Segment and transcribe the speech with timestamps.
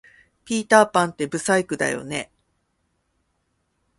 [0.45, 2.31] ピーターパンって不細工だよね